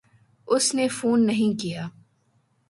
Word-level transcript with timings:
اس 0.47 0.75
نے 0.75 0.87
فون 0.87 1.25
نہیں 1.25 1.59
کیا۔ 1.59 1.87